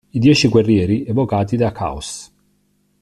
I 0.09 0.17
dieci 0.19 0.47
guerrieri 0.47 1.05
evocati 1.05 1.55
da 1.57 1.69
Chaos. 1.71 2.09